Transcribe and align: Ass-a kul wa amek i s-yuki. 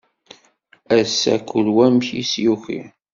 Ass-a 0.99 1.35
kul 1.47 1.67
wa 1.75 1.81
amek 1.87 2.07
i 2.19 2.23
s-yuki. 2.29 2.81